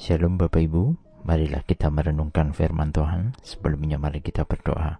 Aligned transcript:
Shalom 0.00 0.40
Bapak 0.40 0.64
Ibu, 0.64 0.96
marilah 1.28 1.60
kita 1.60 1.92
merenungkan 1.92 2.56
firman 2.56 2.88
Tuhan. 2.88 3.36
Sebelumnya 3.44 4.00
mari 4.00 4.24
kita 4.24 4.48
berdoa. 4.48 4.96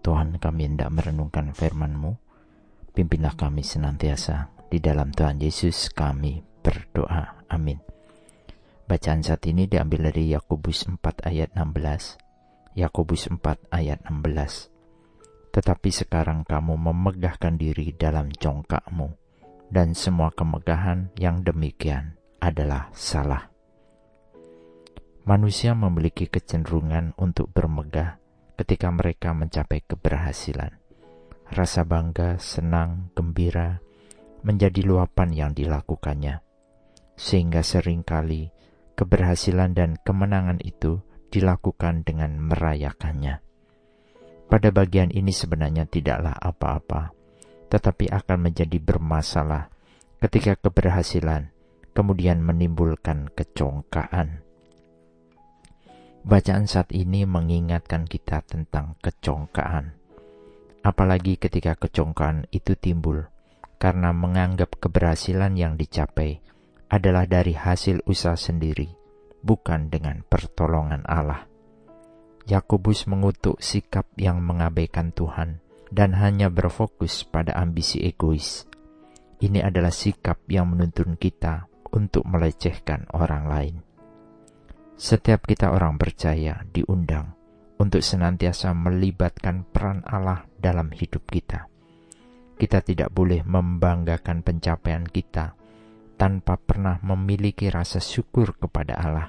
Tuhan 0.00 0.40
kami 0.40 0.64
hendak 0.64 0.88
merenungkan 0.88 1.52
firman-Mu. 1.52 2.16
Pimpinlah 2.96 3.36
kami 3.36 3.60
senantiasa. 3.60 4.48
Di 4.72 4.80
dalam 4.80 5.12
Tuhan 5.12 5.44
Yesus 5.44 5.92
kami 5.92 6.40
berdoa. 6.64 7.44
Amin. 7.52 7.84
Bacaan 8.88 9.20
saat 9.20 9.44
ini 9.44 9.68
diambil 9.68 10.08
dari 10.08 10.32
Yakobus 10.32 10.88
4 10.88 11.28
ayat 11.28 11.52
16. 11.52 12.80
Yakobus 12.80 13.28
4 13.28 13.44
ayat 13.76 14.00
16. 14.08 15.52
Tetapi 15.52 15.90
sekarang 15.92 16.48
kamu 16.48 16.80
memegahkan 16.80 17.60
diri 17.60 17.92
dalam 17.92 18.32
congkakmu, 18.32 19.12
dan 19.68 19.92
semua 19.92 20.32
kemegahan 20.32 21.12
yang 21.20 21.44
demikian 21.44 22.16
adalah 22.40 22.88
salah. 22.96 23.51
Manusia 25.22 25.78
memiliki 25.78 26.26
kecenderungan 26.26 27.14
untuk 27.14 27.46
bermegah 27.54 28.18
ketika 28.58 28.90
mereka 28.90 29.30
mencapai 29.30 29.78
keberhasilan. 29.86 30.82
Rasa 31.46 31.86
bangga, 31.86 32.42
senang, 32.42 33.14
gembira 33.14 33.78
menjadi 34.42 34.82
luapan 34.82 35.30
yang 35.30 35.50
dilakukannya, 35.54 36.42
sehingga 37.14 37.62
sering 37.62 38.02
kali 38.02 38.50
keberhasilan 38.98 39.78
dan 39.78 39.94
kemenangan 40.02 40.58
itu 40.58 40.98
dilakukan 41.30 42.02
dengan 42.02 42.42
merayakannya. 42.42 43.38
Pada 44.50 44.68
bagian 44.74 45.14
ini 45.14 45.30
sebenarnya 45.30 45.86
tidaklah 45.86 46.34
apa-apa, 46.34 47.14
tetapi 47.70 48.10
akan 48.10 48.50
menjadi 48.50 48.82
bermasalah 48.82 49.70
ketika 50.18 50.58
keberhasilan 50.58 51.54
kemudian 51.94 52.42
menimbulkan 52.42 53.30
kecongkaan 53.38 54.42
Bacaan 56.22 56.70
saat 56.70 56.94
ini 56.94 57.26
mengingatkan 57.26 58.06
kita 58.06 58.46
tentang 58.46 58.94
kecongkaan. 59.02 59.90
Apalagi 60.86 61.34
ketika 61.34 61.74
kecongkaan 61.74 62.46
itu 62.54 62.78
timbul 62.78 63.26
karena 63.82 64.14
menganggap 64.14 64.78
keberhasilan 64.78 65.58
yang 65.58 65.74
dicapai 65.74 66.38
adalah 66.86 67.26
dari 67.26 67.58
hasil 67.58 68.06
usaha 68.06 68.38
sendiri, 68.38 68.94
bukan 69.42 69.90
dengan 69.90 70.22
pertolongan 70.22 71.02
Allah. 71.10 71.50
Yakobus 72.46 73.10
mengutuk 73.10 73.58
sikap 73.58 74.06
yang 74.14 74.38
mengabaikan 74.46 75.10
Tuhan 75.10 75.58
dan 75.90 76.14
hanya 76.14 76.54
berfokus 76.54 77.26
pada 77.26 77.50
ambisi 77.58 77.98
egois. 77.98 78.70
Ini 79.42 79.58
adalah 79.66 79.90
sikap 79.90 80.46
yang 80.46 80.70
menuntun 80.70 81.18
kita 81.18 81.66
untuk 81.90 82.22
melecehkan 82.30 83.10
orang 83.10 83.44
lain. 83.50 83.91
Setiap 84.96 85.48
kita 85.48 85.72
orang 85.72 85.98
percaya 85.98 86.62
diundang 86.70 87.32
untuk 87.82 88.04
senantiasa 88.04 88.70
melibatkan 88.76 89.66
peran 89.66 90.06
Allah 90.06 90.46
dalam 90.54 90.94
hidup 90.94 91.26
kita. 91.26 91.66
Kita 92.54 92.78
tidak 92.78 93.10
boleh 93.10 93.42
membanggakan 93.42 94.46
pencapaian 94.46 95.02
kita 95.02 95.58
tanpa 96.14 96.54
pernah 96.54 97.02
memiliki 97.02 97.66
rasa 97.66 97.98
syukur 97.98 98.54
kepada 98.54 98.94
Allah, 98.94 99.28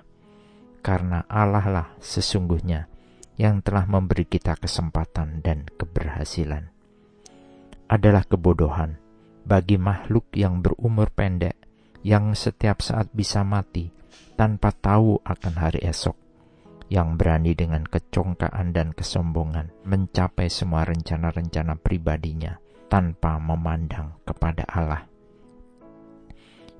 karena 0.86 1.26
Allah 1.26 1.66
lah 1.66 1.88
sesungguhnya 1.98 2.86
yang 3.42 3.66
telah 3.66 3.90
memberi 3.90 4.30
kita 4.30 4.54
kesempatan 4.62 5.42
dan 5.42 5.66
keberhasilan. 5.74 6.70
Adalah 7.90 8.30
kebodohan 8.30 9.02
bagi 9.42 9.82
makhluk 9.82 10.30
yang 10.38 10.62
berumur 10.62 11.10
pendek, 11.10 11.58
yang 12.06 12.38
setiap 12.38 12.86
saat 12.86 13.10
bisa 13.10 13.42
mati 13.42 14.03
tanpa 14.34 14.74
tahu 14.74 15.22
akan 15.22 15.54
hari 15.56 15.82
esok, 15.86 16.18
yang 16.90 17.18
berani 17.18 17.58
dengan 17.58 17.86
kecongkaan 17.86 18.74
dan 18.74 18.94
kesombongan 18.94 19.74
mencapai 19.86 20.50
semua 20.50 20.86
rencana-rencana 20.86 21.78
pribadinya 21.80 22.58
tanpa 22.90 23.42
memandang 23.42 24.18
kepada 24.26 24.66
Allah. 24.70 25.10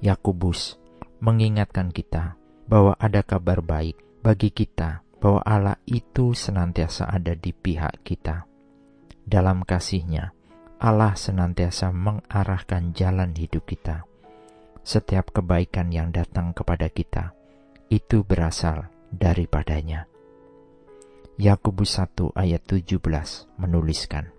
Yakobus 0.04 0.78
mengingatkan 1.24 1.90
kita 1.90 2.36
bahwa 2.68 2.94
ada 3.00 3.24
kabar 3.24 3.64
baik 3.64 3.98
bagi 4.22 4.52
kita 4.52 5.02
bahwa 5.24 5.40
Allah 5.48 5.80
itu 5.88 6.36
senantiasa 6.36 7.08
ada 7.08 7.32
di 7.34 7.56
pihak 7.56 8.04
kita. 8.04 8.44
Dalam 9.24 9.64
kasihnya, 9.64 10.36
Allah 10.84 11.16
senantiasa 11.16 11.96
mengarahkan 11.96 12.92
jalan 12.92 13.32
hidup 13.40 13.64
kita. 13.64 14.04
Setiap 14.84 15.32
kebaikan 15.32 15.96
yang 15.96 16.12
datang 16.12 16.52
kepada 16.52 16.92
kita 16.92 17.32
itu 17.94 18.26
berasal 18.26 18.90
daripadanya. 19.14 20.10
Yakobus 21.38 22.02
1 22.02 22.34
ayat 22.34 22.66
17 22.66 22.98
menuliskan, 23.62 24.34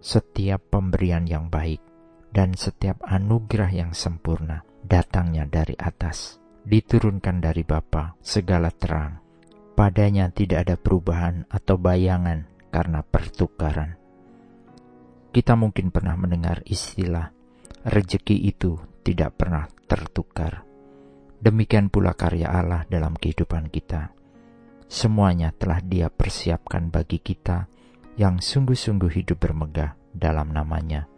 Setiap 0.00 0.72
pemberian 0.72 1.28
yang 1.28 1.52
baik 1.52 1.84
dan 2.32 2.56
setiap 2.56 3.04
anugerah 3.04 3.68
yang 3.68 3.92
sempurna 3.92 4.64
datangnya 4.80 5.44
dari 5.44 5.76
atas, 5.76 6.40
diturunkan 6.64 7.44
dari 7.44 7.60
Bapa 7.60 8.16
segala 8.24 8.72
terang. 8.72 9.20
Padanya 9.76 10.32
tidak 10.32 10.68
ada 10.68 10.76
perubahan 10.80 11.44
atau 11.52 11.76
bayangan 11.76 12.48
karena 12.72 13.04
pertukaran. 13.04 14.00
Kita 15.32 15.56
mungkin 15.60 15.92
pernah 15.92 16.16
mendengar 16.16 16.64
istilah 16.64 17.32
rejeki 17.84 18.48
itu 18.48 18.80
tidak 19.04 19.36
pernah 19.36 19.64
tertukar. 19.88 20.71
Demikian 21.42 21.90
pula 21.90 22.14
karya 22.14 22.54
Allah 22.54 22.86
dalam 22.86 23.18
kehidupan 23.18 23.66
kita. 23.66 24.14
Semuanya 24.86 25.50
telah 25.50 25.82
Dia 25.82 26.06
persiapkan 26.06 26.86
bagi 26.86 27.18
kita 27.18 27.66
yang 28.14 28.38
sungguh-sungguh 28.38 29.10
hidup 29.10 29.42
bermegah 29.42 29.98
dalam 30.14 30.54
namanya. 30.54 31.10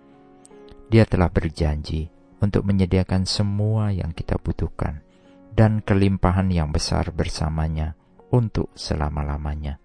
Dia 0.89 1.05
telah 1.05 1.29
berjanji 1.29 2.09
untuk 2.41 2.65
menyediakan 2.65 3.29
semua 3.29 3.93
yang 3.93 4.17
kita 4.17 4.41
butuhkan 4.41 5.05
dan 5.53 5.85
kelimpahan 5.85 6.49
yang 6.49 6.73
besar 6.73 7.13
bersamanya 7.13 7.93
untuk 8.33 8.73
selama-lamanya. 8.73 9.77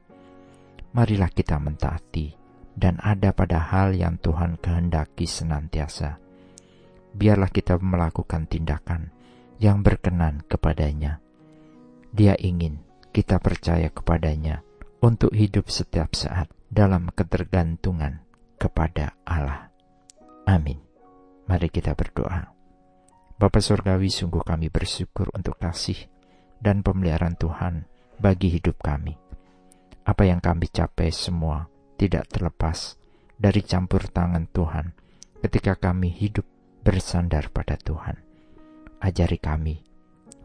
Marilah 0.96 1.36
kita 1.36 1.60
mentaati 1.60 2.32
dan 2.80 2.96
ada 3.04 3.36
pada 3.36 3.60
hal 3.60 3.92
yang 3.92 4.16
Tuhan 4.16 4.56
kehendaki 4.56 5.28
senantiasa. 5.28 6.16
Biarlah 7.12 7.52
kita 7.52 7.76
melakukan 7.76 8.48
tindakan 8.48 9.20
yang 9.60 9.84
berkenan 9.84 10.40
kepadanya. 10.48 11.20
Dia 12.16 12.34
ingin 12.40 12.80
kita 13.12 13.38
percaya 13.44 13.92
kepadanya 13.92 14.64
untuk 15.04 15.36
hidup 15.36 15.68
setiap 15.68 16.16
saat 16.16 16.48
dalam 16.72 17.12
ketergantungan 17.12 18.24
kepada 18.56 19.20
Allah. 19.28 19.68
Amin. 20.48 20.80
Mari 21.46 21.68
kita 21.68 21.94
berdoa. 21.94 22.56
Bapa 23.40 23.60
Surgawi, 23.60 24.12
sungguh 24.12 24.44
kami 24.44 24.68
bersyukur 24.72 25.32
untuk 25.32 25.60
kasih 25.60 26.08
dan 26.60 26.84
pemeliharaan 26.84 27.40
Tuhan 27.40 27.88
bagi 28.20 28.52
hidup 28.52 28.80
kami. 28.84 29.16
Apa 30.04 30.28
yang 30.28 30.44
kami 30.44 30.68
capai 30.68 31.12
semua 31.12 31.68
tidak 31.96 32.28
terlepas 32.32 33.00
dari 33.40 33.64
campur 33.64 34.08
tangan 34.12 34.48
Tuhan 34.52 34.92
ketika 35.40 35.80
kami 35.80 36.12
hidup 36.12 36.44
bersandar 36.84 37.48
pada 37.52 37.80
Tuhan. 37.80 38.29
Ajari 39.00 39.40
kami 39.40 39.80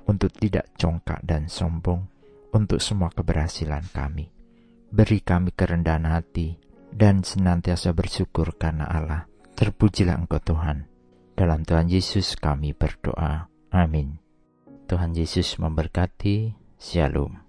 untuk 0.06 0.31
tidak 0.34 0.70
congkak 0.78 1.20
dan 1.26 1.50
sombong 1.50 2.06
untuk 2.54 2.78
semua 2.78 3.10
keberhasilan 3.10 3.82
kami. 3.91 4.31
Beri 4.94 5.19
kami 5.26 5.50
kerendahan 5.50 6.06
hati 6.06 6.54
dan 6.94 7.26
senantiasa 7.26 7.91
bersyukur 7.91 8.54
karena 8.54 8.87
Allah. 8.87 9.26
Terpujilah 9.59 10.14
Engkau 10.22 10.38
Tuhan. 10.38 10.87
Dalam 11.34 11.66
Tuhan 11.66 11.91
Yesus 11.91 12.38
kami 12.38 12.70
berdoa. 12.78 13.50
Amin. 13.75 14.23
Tuhan 14.87 15.19
Yesus 15.19 15.58
memberkati. 15.58 16.55
Shalom. 16.78 17.44